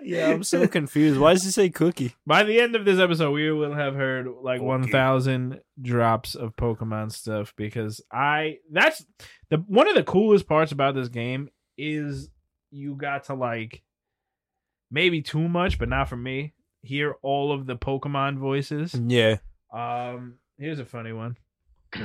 [0.03, 1.19] Yeah, I'm so confused.
[1.19, 2.15] Why does he say cookie?
[2.27, 4.67] By the end of this episode, we will have heard like Okay.
[4.67, 9.05] 1,000 drops of Pokemon stuff because I that's
[9.51, 11.49] the one of the coolest parts about this game
[11.79, 12.29] is
[12.71, 13.83] you got to like
[14.91, 16.53] maybe too much, but not for me.
[16.83, 18.95] Hear all of the Pokemon voices.
[18.95, 19.37] Yeah.
[19.73, 21.37] Um, here's a funny one.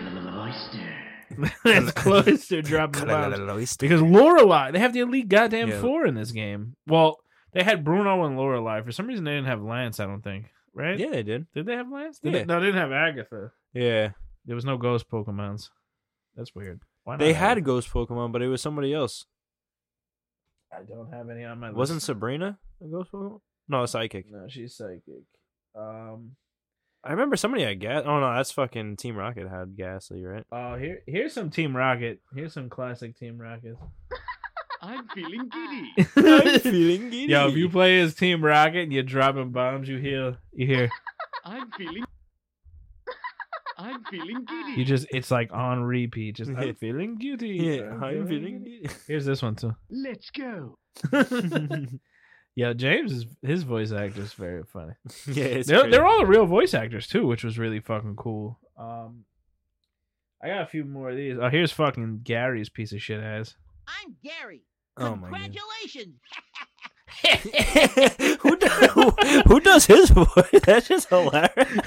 [1.63, 3.77] That's close to dropping bombs.
[3.77, 5.81] Because Lorelei, they have the elite goddamn Yeah.
[5.81, 6.75] four in this game.
[6.87, 7.17] Well,
[7.53, 8.81] they had Bruno and Lorelei.
[8.81, 9.99] For some reason, they didn't have Lance.
[9.99, 10.45] I don't think.
[10.73, 10.97] Right?
[10.99, 11.47] Yeah, they did.
[11.53, 12.19] Did they have Lance?
[12.19, 12.39] Did Yeah.
[12.39, 13.51] they- no, they didn't have Agatha.
[13.73, 14.12] Yeah.
[14.45, 15.69] There was no ghost Pokemons.
[16.35, 16.81] That's weird.
[17.03, 17.62] Why not They had it?
[17.62, 19.25] ghost Pokemon, but it was somebody else.
[20.71, 22.01] I don't have any on my Wasn't.
[22.01, 23.41] Sabrina a ghost Pokemon?
[23.67, 24.29] No, a psychic.
[24.31, 25.23] No, she's psychic.
[25.75, 26.35] Um.
[27.03, 28.03] I remember somebody had gas.
[28.05, 30.43] Oh no, that's fucking Team Rocket had Gastly, right?
[30.51, 32.19] Oh, here, here's some Team Rocket.
[32.35, 33.77] Here's some classic Team Rocket.
[34.81, 36.07] I'm feeling giddy.
[36.15, 37.31] I'm feeling giddy.
[37.31, 40.89] Yo, if you play as Team Rocket and you're dropping bombs, you hear, you hear,
[41.45, 42.03] I'm feeling.
[43.77, 44.73] I'm feeling giddy.
[44.77, 46.35] you just, it's like on repeat.
[46.35, 47.47] Just, I'm feeling guilty.
[47.49, 48.89] yeah, I'm feeling giddy.
[49.07, 49.73] Here's this one too.
[49.89, 50.77] Let's go.
[52.55, 54.93] yeah, James is his voice actor is very funny.
[55.27, 55.91] yeah, it's They're, crazy.
[55.91, 58.59] they're all real voice actors too, which was really fucking cool.
[58.77, 59.23] Um,
[60.43, 61.37] I got a few more of these.
[61.41, 63.55] Oh, here's fucking Gary's piece of shit ass.
[63.87, 64.61] I'm Gary.
[64.99, 65.41] Oh my god.
[65.41, 66.15] Congratulations.
[68.41, 69.09] who, do, who,
[69.47, 70.27] who does his voice?
[70.63, 71.81] That's just hilarious.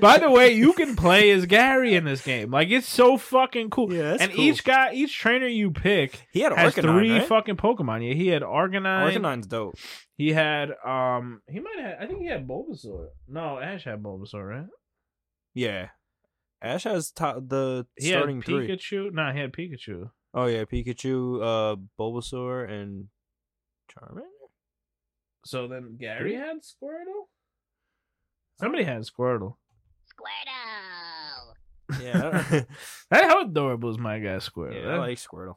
[0.00, 2.50] By the way, you can play as Gary in this game.
[2.50, 3.92] Like it's so fucking cool.
[3.92, 4.40] Yeah, and cool.
[4.40, 7.28] each guy, each trainer you pick He had has Arcanine, three right?
[7.28, 8.06] fucking Pokemon.
[8.08, 9.12] Yeah, he had Arcanine.
[9.12, 9.76] Arcanine's dope.
[10.16, 11.42] He had um.
[11.48, 11.96] He might have.
[12.00, 13.08] I think he had Bulbasaur.
[13.28, 14.66] No, Ash had Bulbasaur, right?
[15.54, 15.88] Yeah.
[16.60, 18.68] Ash has to- the He starting had three.
[18.68, 19.12] Pikachu.
[19.12, 20.10] No, he had Pikachu.
[20.34, 23.08] Oh yeah, Pikachu, uh, Bulbasaur, and
[23.90, 24.22] Charmander.
[25.44, 27.26] So then Gary had Squirtle.
[28.60, 29.54] Somebody had Squirtle.
[30.12, 32.02] Squirtle.
[32.02, 32.42] Yeah,
[33.10, 34.82] Hey, How adorable is my guy Squirtle?
[34.84, 35.56] yeah, I like Squirtle.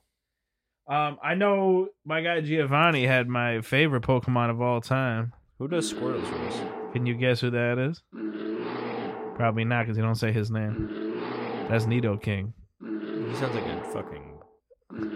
[0.88, 5.34] um, I know my guy Giovanni had my favorite Pokemon of all time.
[5.60, 6.62] Who does Squirtle's voice?
[6.94, 8.02] Can you guess who that is?
[9.36, 11.18] Probably not, because he don't say his name.
[11.70, 12.54] That's Nidoking.
[12.82, 14.31] He sounds like a fucking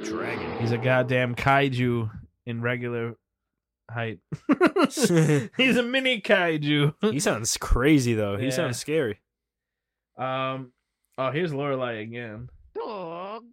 [0.03, 0.57] dragon.
[0.59, 2.09] He's a goddamn kaiju
[2.45, 3.15] in regular
[3.89, 4.19] height.
[5.57, 6.93] He's a mini kaiju.
[7.11, 8.37] he sounds crazy though.
[8.37, 8.51] He Yeah.
[8.51, 9.19] sounds scary.
[10.17, 10.71] Um.
[11.17, 12.49] Oh, here's Lorelei again.
[12.75, 13.51] Doggone.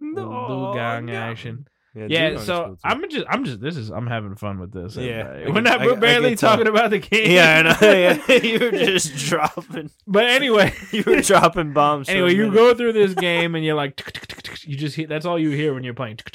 [0.00, 1.66] Little gang action.
[1.94, 2.80] Yeah, Yeah, Dewgong's so cool, too.
[2.84, 4.94] I'm just, I'm just, this is, I'm having fun with this.
[4.94, 5.02] Yeah,
[5.34, 5.44] everybody.
[5.44, 6.50] I we're can- not, I- we're I barely can tell.
[6.50, 7.30] talking about the game.
[7.32, 7.76] Yeah, I know.
[8.28, 9.90] Yeah, you were just dropping.
[10.06, 12.06] But anyway, You were dropping bombs.
[12.06, 12.54] for a anyway, you minute.
[12.54, 13.96] go through this game and you're like,
[14.68, 16.18] you just hear that's all you hear when you're playing.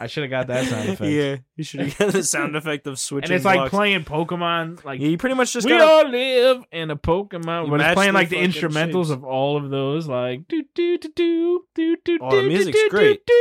[0.00, 1.10] I should have got that sound effect.
[1.10, 3.30] Yeah, you should have got the sound effect of switching.
[3.30, 3.70] and it's like blocks.
[3.70, 4.84] playing Pokemon.
[4.84, 5.80] Like Yeah, you pretty much just we got.
[6.06, 9.10] all live in a Pokemon, but it's playing like the instrumentals shapes.
[9.10, 12.18] of all of those, like do do do do do do.
[12.20, 13.24] Oh, the do, music's do, great.
[13.26, 13.32] do,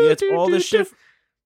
[0.00, 0.62] Yeah, it's do, all do, the do.
[0.64, 0.88] shit.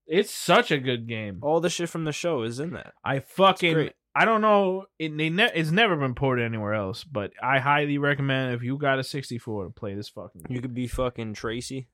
[0.08, 1.40] It's such a good game.
[1.42, 2.92] All the shit from the show is in that.
[3.04, 3.90] I fucking.
[4.18, 4.86] I don't know.
[4.98, 8.78] It they ne- it's never been ported anywhere else, but I highly recommend if you
[8.78, 10.46] got a 64 to play this fucking.
[10.48, 11.88] You could be fucking Tracey.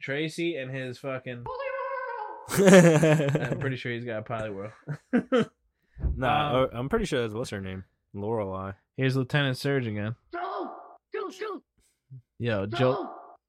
[0.00, 1.44] Tracey and his fucking.
[2.48, 2.64] I'm
[3.52, 4.72] I'm pretty sure he's got a Poliwhirl.
[6.14, 8.72] Nah, Um, uh, I'm pretty sure that's what's her name, Lorelei.
[8.98, 10.14] Here's Lieutenant Surge again.
[12.38, 12.94] Yo, Joel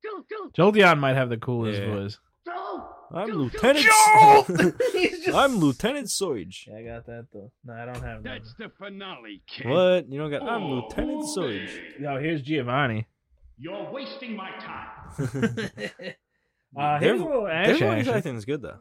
[0.03, 1.93] go, go, go, Jolteon might have the coolest Yeah.
[1.93, 2.19] voice.
[3.11, 3.17] Go!
[3.17, 3.85] I'm Go, go, Lieutenant.
[3.85, 4.43] Joel!
[4.93, 6.67] He's just- I'm Lieutenant Soij.
[6.67, 7.51] Yeah, I got that though.
[7.65, 8.39] No, I don't have that.
[8.43, 9.67] That's the finale, kid.
[9.67, 10.09] What?
[10.11, 10.43] You don't got?
[10.43, 11.99] I'm Lieutenant Soij.
[11.99, 13.07] No, here's Giovanni.
[13.59, 15.69] You're wasting my time.
[16.77, 18.77] Uh, Their- here's a little Their Ash voice acting is good though.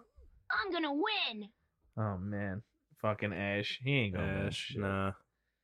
[0.51, 1.49] I'm gonna win.
[1.97, 2.63] Oh man,
[3.01, 3.79] fucking Ash.
[3.83, 4.81] He ain't gonna Ash, shit.
[4.81, 5.13] nah.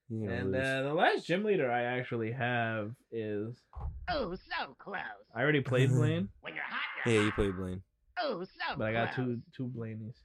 [0.09, 3.57] He's And uh, the last gym leader I actually have is
[4.09, 4.99] Oh, so close.
[5.35, 7.35] I already played Blaine, When you're hot, you're yeah, you hot.
[7.37, 7.83] play Blaine.
[8.21, 9.27] Oh, so but I got close.
[9.27, 10.17] two two Blaney's.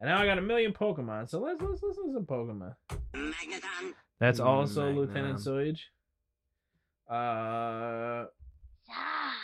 [0.00, 1.28] And now I got a million Pokemon.
[1.28, 2.74] So let's let's listen to some Pokemon.
[4.20, 5.78] That's also Lieutenant Soij.
[7.10, 8.26] Uh,
[8.88, 9.34] Ah,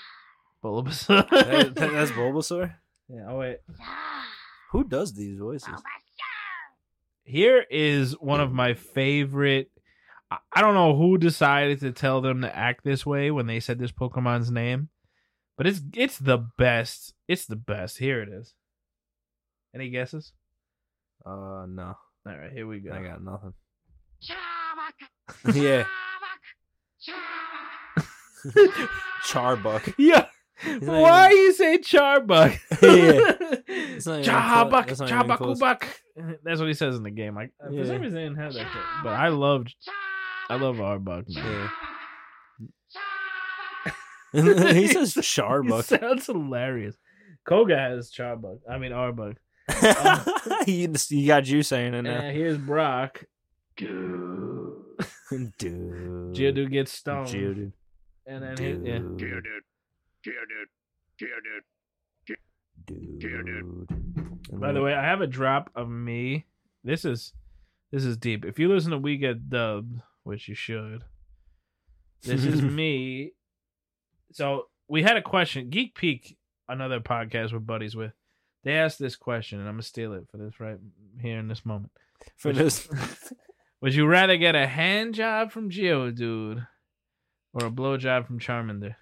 [0.64, 1.28] Bulbasaur.
[1.30, 2.74] That- that- that's Bulbasaur.
[3.08, 3.26] yeah.
[3.28, 3.58] Oh wait.
[3.80, 4.24] ah,
[4.70, 5.68] Who does these voices?
[5.68, 5.82] Bulbasaur.
[7.24, 9.70] Here is one of my favorite.
[10.30, 13.60] I- I don't know who decided to tell them to act this way when they
[13.60, 14.88] said this Pokemon's name,
[15.62, 17.14] but it's it's the best.
[17.28, 17.98] It's the best.
[17.98, 18.52] Here it is.
[19.72, 20.32] Any guesses?
[21.24, 21.94] Uh, no,
[22.26, 22.92] All right, here we go.
[22.92, 23.52] I got nothing.
[24.20, 25.84] Chavak, yeah,
[28.44, 28.88] Chavak,
[29.24, 29.94] Charbuck.
[29.98, 30.26] Yeah.
[30.80, 32.58] Why even- you say Charbuck?
[32.82, 33.20] Yeah.
[33.38, 35.60] not even Charbuck, close- that's not even close.
[35.60, 35.84] Chabakubak.
[36.42, 37.36] That's what he says in the game.
[37.36, 38.82] Like for some reason, I didn't have that shit.
[39.04, 39.76] But I loved,
[40.50, 41.32] I love Arbok.
[41.32, 41.44] Man.
[41.44, 41.68] Yeah.
[44.76, 45.84] he says It Charbuck.
[45.84, 46.96] sounds hilarious.
[47.44, 48.58] Koga has Charbuck.
[48.70, 49.36] I mean Arbok.
[50.66, 52.20] you, you got you saying it And now.
[52.30, 53.24] here's Brock.
[53.78, 54.82] Go.
[55.58, 56.34] Dude.
[56.34, 57.28] Geodude gets stoned.
[57.28, 57.72] Geodude.
[58.26, 58.98] And then he, yeah.
[58.98, 59.18] Dude.
[60.26, 60.68] Geodude.
[61.20, 62.36] Geodude.
[62.88, 63.86] Geodude.
[63.88, 64.60] Dude.
[64.60, 66.46] By the way, I have a drop of me.
[66.84, 67.32] This is
[67.92, 68.44] this is deep.
[68.44, 71.04] If you listen to We Get Dubbed, which you should,
[72.22, 73.32] this is me.
[74.32, 75.70] So we had a question.
[75.70, 76.36] Geek Peak,
[76.68, 78.12] another podcast we're buddies with.
[78.64, 80.78] They asked this question, and I'm gonna steal it for this right
[81.20, 81.90] here in this moment.
[82.36, 82.88] for this,
[83.80, 86.66] Would you rather get a hand job from Geodude
[87.52, 88.94] or a blow job from Charmander?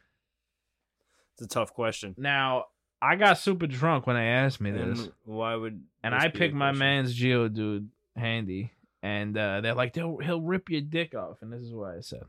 [1.35, 2.15] it's a tough question.
[2.19, 2.67] Now,
[3.03, 5.09] I got super drunk when they asked me And this.
[5.25, 5.83] why would?
[6.03, 10.81] and I picked my man's Geodude handy, and uh, they're like, They'll, he'll rip your
[10.83, 12.23] dick off, and this is what I said.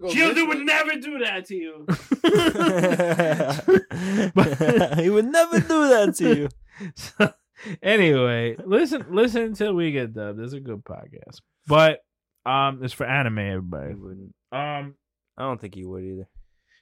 [0.00, 1.86] Geodude would never do that to you.
[5.02, 6.48] he would never do that to you.
[6.94, 7.32] So,
[7.82, 10.38] anyway, listen, listen until we get dubbed.
[10.38, 12.04] It's a good podcast, but
[12.46, 13.94] um, it's for anime, He everybody.
[13.94, 14.34] wouldn't.
[14.52, 14.94] Um,
[15.36, 16.28] I don't think he would either.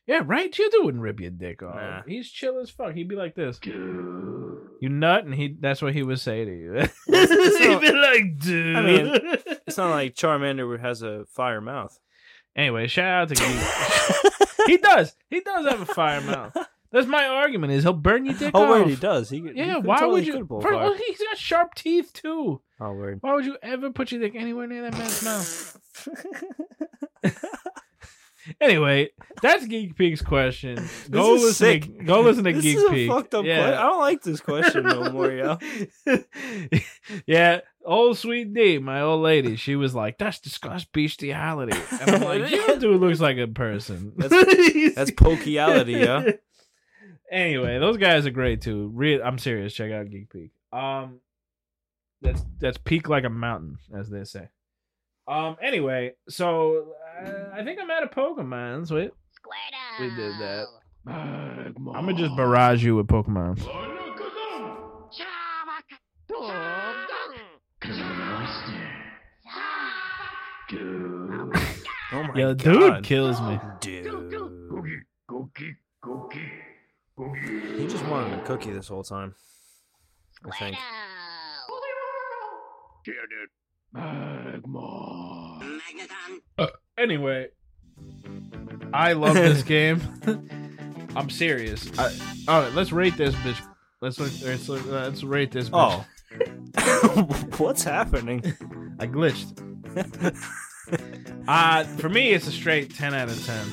[0.06, 0.52] yeah, right.
[0.52, 1.76] Geodude wouldn't rip your dick off.
[1.76, 2.02] Nah.
[2.06, 2.92] He's chill as fuck.
[2.94, 3.58] He'd be like this.
[3.64, 6.72] You nut, and he—that's what he would say to you.
[7.06, 8.76] He'd be like, dude.
[8.76, 9.14] I mean,
[9.66, 11.98] It's not like Charmander has a fire mouth.
[12.56, 13.34] Anyway, shout out to
[14.56, 14.66] Geek.
[14.66, 15.14] he does.
[15.30, 16.56] He does have a fire mouth.
[16.92, 17.72] That's my argument.
[17.72, 18.70] Is he'll burn your dick Oh off.
[18.70, 19.28] wait, he does.
[19.28, 19.74] He, Yeah.
[19.74, 20.32] could Why totally would you?
[20.46, 20.76] could First, fire.
[20.76, 22.60] well, he's got sharp teeth too.
[22.80, 23.18] Oh word.
[23.20, 25.76] Why would you ever put your dick anywhere near that man's mouth?
[28.60, 29.10] Anyway,
[29.42, 30.76] that's Geek Peak's question.
[31.10, 31.80] Go is listen.
[31.80, 33.10] To, go listen to this Geek is a Peak.
[33.10, 33.58] fucked up yeah.
[33.58, 33.78] question.
[33.78, 35.58] I don't like this question no more, yo.
[37.26, 42.22] yeah, old sweet D, my old lady, she was like, "That's disgust bestiality," and I'm
[42.22, 46.32] like, "You dude looks like a person." That's- That's pokeality, yo.
[47.30, 48.90] Anyway, those guys are great too.
[48.94, 49.72] Real, I'm serious.
[49.74, 50.52] Check out Geek Peak.
[50.72, 51.20] Um,
[52.22, 54.48] that's that's peak like a mountain, as they say.
[55.28, 55.56] Um.
[55.62, 56.92] Anyway, so
[57.24, 58.86] uh, I think I'm out of Pokemon.
[58.86, 59.10] Sweet.
[59.10, 60.00] Squirtle.
[60.00, 60.66] We did that.
[61.08, 63.58] I'm gonna just barrage you with Pokemon.
[63.58, 64.76] Alakazam.
[65.12, 66.96] Chavak, Dog,
[67.80, 68.72] Cloyster.
[70.70, 71.50] Go.
[72.12, 72.58] Oh my Yo, god.
[72.58, 73.58] dude kills me.
[73.80, 74.06] Dude.
[77.78, 79.34] He just wanted a cookie this whole time.
[80.44, 80.76] I think.
[83.96, 84.62] Geodude.
[84.62, 85.80] Magmar.
[86.98, 87.48] Anyway,
[88.92, 90.00] I love this game.
[91.14, 91.90] I'm serious.
[91.98, 92.12] I,
[92.48, 93.60] all right, let's rate this bitch.
[94.00, 95.68] Let's let's let's rate this.
[95.70, 96.04] Bitch.
[96.78, 97.22] Oh,
[97.58, 98.40] what's happening?
[98.98, 99.62] I glitched.
[101.48, 103.66] Uh for me, it's a straight ten out of ten.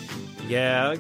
[0.49, 0.95] yeah,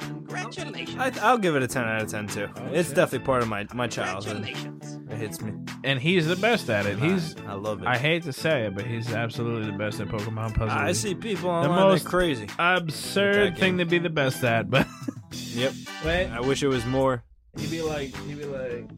[0.00, 0.96] Congratulations.
[0.98, 2.48] I, I'll give it a ten out of ten too.
[2.56, 2.96] Oh, it's shit.
[2.96, 4.44] definitely part of my my childhood.
[4.44, 4.87] Congratulations.
[5.18, 5.52] It hits me.
[5.82, 6.98] And he's the best at it.
[6.98, 7.34] He's.
[7.46, 7.88] I love it.
[7.88, 10.70] I hate to say it, but he's absolutely the best at Pokemon puzzles.
[10.70, 12.46] I see people on The online most- crazy.
[12.58, 14.86] absurd thing to be the best at, but
[15.32, 15.72] Yep.
[16.04, 17.24] wait, I wish it was more.
[17.56, 18.88] he'd be like, he'd be like,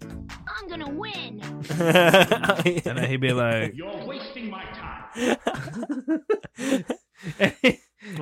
[0.47, 1.41] I'm gonna win.
[1.71, 5.07] and then he'd be like, You're wasting my time.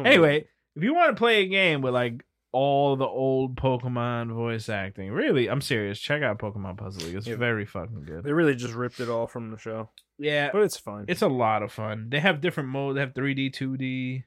[0.05, 4.69] anyway, if you want to play a game with like all the old Pokemon voice
[4.69, 5.99] acting, really, I'm serious.
[6.01, 7.17] Check out Pokemon Puzzle League.
[7.17, 7.37] It's Yeah.
[7.37, 8.25] very fucking good.
[8.25, 11.05] they really just ripped it all from the show, Yeah, but it's fun.
[11.09, 12.09] it's a lot of fun.
[12.11, 12.95] They have different modes.
[12.97, 14.25] They have 3D, 2D.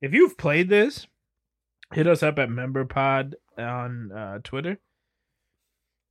[0.00, 1.06] If you've played this,
[1.92, 4.78] hit us up at MemberPod on uh, Twitter.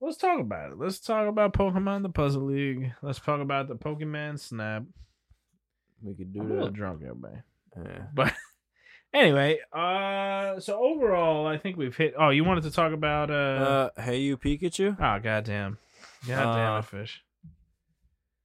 [0.02, 0.78] Let's talk about it.
[0.78, 2.92] Let's talk about Pokemon the Puzzle League.
[3.02, 4.84] Let's talk about the Pokemon Snap.
[6.02, 6.74] we could do I'm a little that.
[6.74, 7.38] drunk, everybody.
[7.78, 8.04] Yeah.
[8.14, 8.34] But
[9.14, 12.14] anyway, uh, so overall, I think we've hit.
[12.18, 13.90] Oh, you wanted to talk about uh?
[13.98, 14.98] Uh, hey, you Pikachu.
[15.00, 15.78] oh, goddamn,
[16.28, 17.24] goddamn uh, it, fish.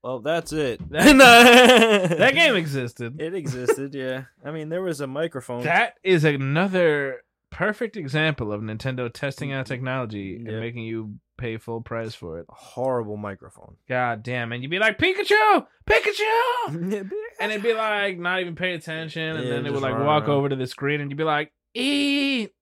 [0.02, 0.80] Well, that's it.
[0.90, 3.20] That- that That game existed.
[3.20, 4.24] It existed, yeah.
[4.44, 5.62] I mean, there was a microphone.
[5.64, 11.80] That is another perfect example of Nintendo testing out technology and making you pay full
[11.80, 12.46] price for it.
[12.48, 13.76] horrible microphone.
[13.88, 16.68] God damn, and you'd be like Pikachu, Pikachu,
[17.40, 20.24] and it'd be like not even pay attention, and Yeah, then it would like walk
[20.24, 20.30] around.
[20.36, 22.52] over to the screen, and you'd be like, eat.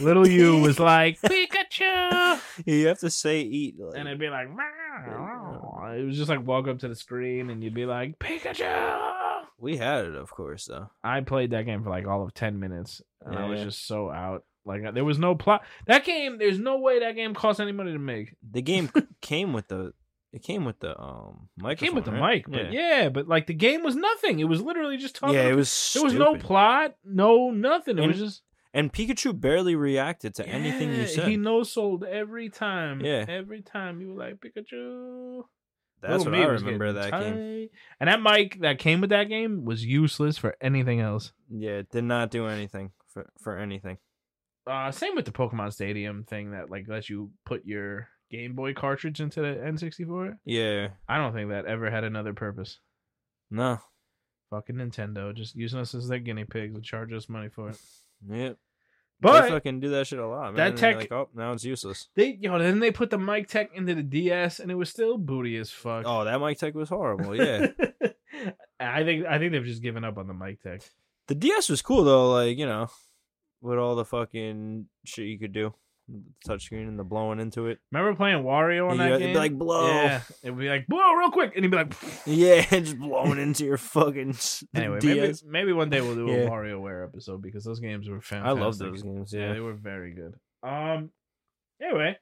[0.00, 3.76] Little you was like Pikachu, you have to say eat.
[3.78, 7.48] Like, and it'd be like, "Meow." it was just like walk up to the screen,
[7.50, 9.42] and you'd be like Pikachu.
[9.58, 10.90] we had it, of course, though.
[11.04, 13.64] I played that game for like all of ten minutes, and I was Yeah.
[13.66, 14.44] just so out.
[14.64, 15.62] Like there was no plot.
[15.86, 18.34] That game, there's no way that game cost any money to make.
[18.50, 18.90] The game
[19.20, 19.92] came with the.
[20.30, 21.86] It came with the um It microphone.
[21.88, 22.46] came with the right?
[22.46, 23.08] mic, but yeah.
[23.08, 24.40] but like the game was nothing.
[24.40, 25.34] It was literally just talking.
[25.36, 25.90] Yeah, it was.
[25.94, 27.96] There was no plot, no nothing.
[27.96, 28.42] It And was just
[28.74, 31.28] and Pikachu barely reacted to anything you said.
[31.28, 33.00] He no sold every time.
[33.00, 33.24] Yeah.
[33.26, 35.44] every time you were like Pikachu.
[36.00, 37.68] That's Little what I remember that game.
[37.98, 41.32] And that mic that came with that game was useless for anything else.
[41.50, 43.96] Yeah, it did not do anything for for anything.
[44.68, 48.74] Uh, same with the Pokemon Stadium thing that like lets you put your Game Boy
[48.74, 50.38] cartridge into the N64.
[50.44, 52.78] Yeah, I don't think that ever had another purpose.
[53.50, 53.78] no.
[54.50, 57.76] Fucking Nintendo just using us as their guinea pigs and charge us money for it.
[58.30, 58.56] Yep.
[59.20, 60.56] But they fucking do that shit a lot, man.
[60.56, 62.08] that and tech- like, oh, now it's useless.
[62.14, 65.18] they yo then they put the mic tech into the DS and it was still
[65.18, 66.04] booty as fuck.
[66.06, 67.36] Oh, that mic tech was horrible.
[67.36, 67.66] Yeah,
[68.80, 70.80] I think I think they've just given up on the mic tech.
[71.26, 72.32] the DS was cool though.
[72.32, 72.88] Like you know,
[73.60, 75.74] with all the fucking shit you could do,
[76.46, 77.78] touchscreen and the blowing into it.
[77.92, 79.86] Remember playing Wario on Yeah, that it'd be like, blow.
[79.86, 81.94] Yeah, it'd be like blow real quick, and he'd be like.
[82.26, 84.36] Yeah, just blowing into your fucking
[84.74, 85.42] Anyway, maybe DS.
[85.46, 86.48] maybe one day we'll do a Yeah.
[86.48, 88.58] WarioWare episode because those games were fantastic.
[88.58, 89.32] I love those games.
[89.32, 90.34] Yeah, Yeah, they were very good.
[90.62, 91.10] Um.
[91.80, 92.16] Anyway,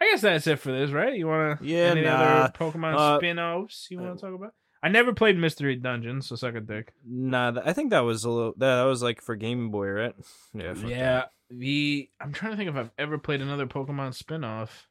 [0.00, 1.14] I guess that's it for this, right?
[1.14, 1.66] You want to?
[1.66, 2.10] Yeah, Any nah.
[2.14, 4.52] other Pokemon Uh, spin-offs you want uh, to talk about?
[4.82, 6.92] I never played Mystery Dungeon, so suck a dick.
[7.06, 7.52] nah.
[7.52, 8.52] th- I think that was a little.
[8.56, 10.14] That, that was like for Game Boy, right?
[10.54, 10.74] Yeah.
[10.74, 14.88] fuck Yeah, the I'm trying to think if I've ever played another Pokemon spin-off.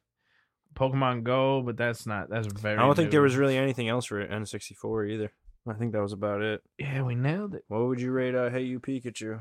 [0.74, 2.30] Pokemon Go, but that's not.
[2.30, 2.78] That's very.
[2.78, 5.32] I don't think there was really anything else for N64 either.
[5.68, 6.62] I think that was about it.
[6.78, 7.64] Yeah, we nailed it.
[7.68, 8.34] What would you rate?
[8.34, 9.40] Uh, hey, you Pikachu.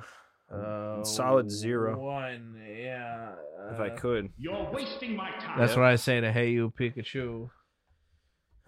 [0.53, 1.97] Uh, Solid zero.
[1.97, 3.31] One, yeah.
[3.71, 4.29] If I uh, could.
[4.37, 5.57] You're wasting my time.
[5.57, 5.77] That's Yep.
[5.77, 7.49] what I say to Hey You Pikachu,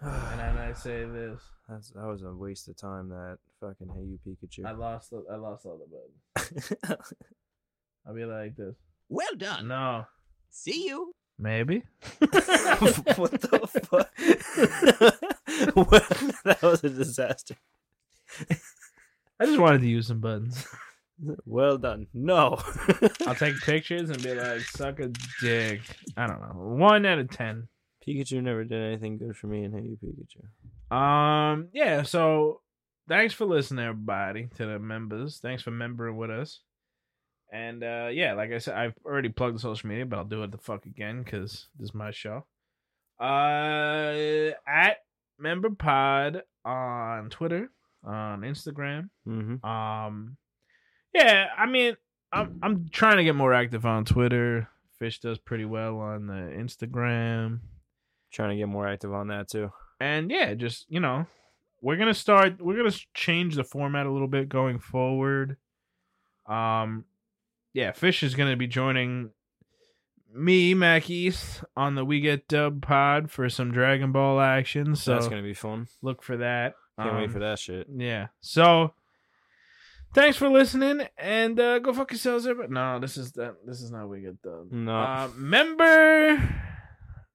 [0.30, 1.40] and then I say this.
[1.68, 3.08] That's that was a waste of time.
[3.08, 4.28] That fucking hey you I
[4.72, 4.78] Pikachu.
[4.78, 5.10] lost.
[5.10, 5.86] The, I lost all the
[6.36, 6.72] buttons.
[8.06, 8.74] I'll be like this.
[9.08, 9.68] Well done.
[9.68, 10.06] No,
[10.50, 11.14] See you.
[11.38, 11.84] maybe.
[12.18, 14.10] what the fuck?
[15.74, 15.84] Well,
[16.44, 17.56] that was a disaster.
[19.40, 20.66] I just wanted to use some buttons.
[21.46, 22.08] Well done.
[22.12, 22.58] No.
[23.26, 25.80] I'll take pictures and be like, "Suck a dick."
[26.16, 26.76] I don't know.
[26.76, 27.68] One out of ten.
[28.06, 30.94] Pikachu never did anything good for me, and hey you Pikachu.
[30.94, 31.68] Um.
[31.72, 32.02] Yeah.
[32.02, 32.60] So,
[33.08, 35.38] thanks for listening, everybody, to the members.
[35.38, 36.60] Thanks for membering with us.
[37.52, 40.42] And uh yeah, like I said, I've already plugged the social media, but I'll do
[40.42, 42.44] it the fuck again because this is my show.
[43.20, 44.96] Uh, at
[45.38, 47.70] member pod on Twitter,
[48.02, 49.08] on Instagram.
[49.28, 49.64] Mm-hmm.
[49.64, 50.36] Um,
[51.14, 51.96] yeah, I mean,
[52.32, 54.68] I'm I'm trying to get more active on Twitter.
[54.98, 57.60] Fish does pretty well on the Instagram.
[58.34, 59.70] Trying to get more active on that too.
[60.00, 61.26] and yeah, just you know,
[61.80, 62.60] we're gonna start.
[62.60, 65.56] We're gonna change the format a little bit going forward.
[66.46, 67.04] Um,
[67.72, 69.30] yeah, Fish is going to be joining
[70.32, 74.94] me, Mac East, on the We Get Dub pod for some Dragon Ball action.
[74.94, 75.86] So That's gonna be fun.
[76.02, 76.74] look for that.
[77.00, 77.86] Can't wait Um, for that shit.
[77.96, 78.28] Yeah.
[78.40, 78.92] So
[80.12, 82.46] thanks for listening and uh, go fuck yourselves.
[82.46, 82.74] Everybody.
[82.74, 83.56] No, this is that.
[83.66, 84.70] This is not We Get Dub.
[84.70, 84.94] No.
[84.94, 86.54] Uh, remember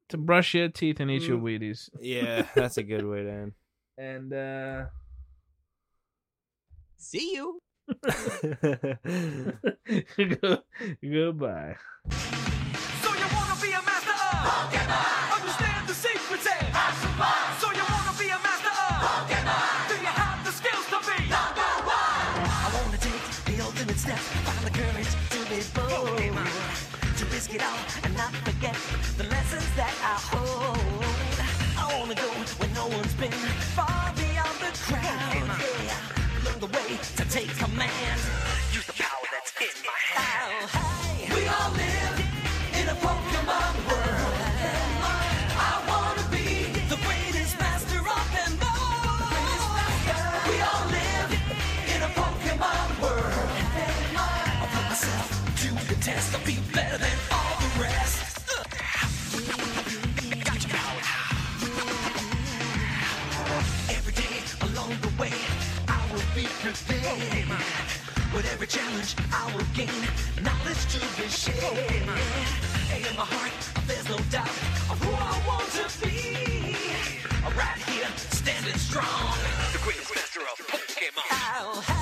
[0.09, 1.43] to brush your teeth and eat your Mm.
[1.43, 1.89] Wheaties.
[2.01, 3.53] yeah, that's a good way to end.
[3.97, 4.85] And uh
[6.97, 7.61] See you.
[10.41, 10.63] Go-
[11.01, 11.75] goodbye.
[12.11, 15.18] So you wanna be a master of Pokemon?
[27.49, 28.75] Risk it all and not forget
[29.17, 31.05] the lessons that I hold.
[31.77, 32.29] I wanna go
[32.59, 33.31] where no one's been,
[33.75, 35.47] far beyond the crowd.
[35.85, 38.19] Yeah, learn the way to take command,
[38.73, 40.69] use the power that's in my hand.
[40.69, 42.17] hey, We all live
[42.79, 44.35] in a Pokemon world.
[45.57, 49.29] I wanna be the greatest master of them all.
[50.49, 51.31] We all live
[51.93, 53.49] in a Pokemon world.
[54.61, 55.27] I put myself
[55.61, 56.68] to the test, I'll be
[69.79, 69.87] Gain
[70.43, 71.55] knowledge to be shared.
[72.91, 73.53] And in my heart,
[73.87, 74.49] there's no doubt
[74.91, 76.75] of who I want to be.
[77.55, 79.37] Right here, standing strong.
[79.71, 81.23] The greatest master of Pokemon.
[81.31, 81.98] Oh,